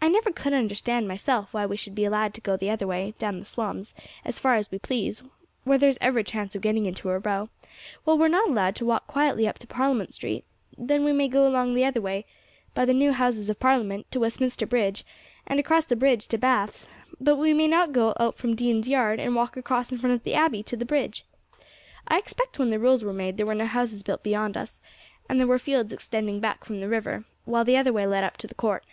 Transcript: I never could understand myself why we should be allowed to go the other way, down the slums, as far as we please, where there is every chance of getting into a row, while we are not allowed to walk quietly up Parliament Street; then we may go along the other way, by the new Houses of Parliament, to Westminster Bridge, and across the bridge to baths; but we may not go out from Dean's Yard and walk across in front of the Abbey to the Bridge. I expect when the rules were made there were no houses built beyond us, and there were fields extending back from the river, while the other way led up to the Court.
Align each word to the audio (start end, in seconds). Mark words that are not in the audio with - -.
I 0.00 0.06
never 0.06 0.30
could 0.30 0.52
understand 0.52 1.08
myself 1.08 1.48
why 1.52 1.66
we 1.66 1.76
should 1.76 1.96
be 1.96 2.04
allowed 2.04 2.32
to 2.34 2.40
go 2.40 2.56
the 2.56 2.70
other 2.70 2.86
way, 2.86 3.12
down 3.18 3.40
the 3.40 3.44
slums, 3.44 3.92
as 4.24 4.38
far 4.38 4.54
as 4.54 4.70
we 4.70 4.78
please, 4.78 5.24
where 5.64 5.78
there 5.78 5.88
is 5.88 5.98
every 6.00 6.22
chance 6.22 6.54
of 6.54 6.62
getting 6.62 6.86
into 6.86 7.10
a 7.10 7.18
row, 7.18 7.48
while 8.04 8.16
we 8.16 8.24
are 8.24 8.28
not 8.28 8.48
allowed 8.48 8.76
to 8.76 8.84
walk 8.84 9.08
quietly 9.08 9.48
up 9.48 9.58
Parliament 9.68 10.14
Street; 10.14 10.44
then 10.78 11.02
we 11.02 11.12
may 11.12 11.26
go 11.26 11.44
along 11.44 11.74
the 11.74 11.84
other 11.84 12.00
way, 12.00 12.24
by 12.72 12.84
the 12.84 12.94
new 12.94 13.12
Houses 13.12 13.50
of 13.50 13.58
Parliament, 13.58 14.08
to 14.12 14.20
Westminster 14.20 14.64
Bridge, 14.64 15.04
and 15.44 15.58
across 15.58 15.84
the 15.86 15.96
bridge 15.96 16.28
to 16.28 16.38
baths; 16.38 16.86
but 17.20 17.34
we 17.34 17.52
may 17.52 17.66
not 17.66 17.90
go 17.92 18.14
out 18.20 18.36
from 18.36 18.54
Dean's 18.54 18.88
Yard 18.88 19.18
and 19.18 19.34
walk 19.34 19.56
across 19.56 19.90
in 19.90 19.98
front 19.98 20.14
of 20.14 20.22
the 20.22 20.34
Abbey 20.34 20.62
to 20.62 20.76
the 20.76 20.84
Bridge. 20.86 21.24
I 22.06 22.18
expect 22.18 22.60
when 22.60 22.70
the 22.70 22.78
rules 22.78 23.02
were 23.02 23.12
made 23.12 23.38
there 23.38 23.46
were 23.46 23.56
no 23.56 23.66
houses 23.66 24.04
built 24.04 24.22
beyond 24.22 24.56
us, 24.56 24.78
and 25.28 25.40
there 25.40 25.48
were 25.48 25.58
fields 25.58 25.92
extending 25.92 26.38
back 26.38 26.62
from 26.64 26.76
the 26.76 26.86
river, 26.86 27.24
while 27.44 27.64
the 27.64 27.76
other 27.76 27.92
way 27.92 28.06
led 28.06 28.22
up 28.22 28.36
to 28.36 28.46
the 28.46 28.54
Court. 28.54 28.84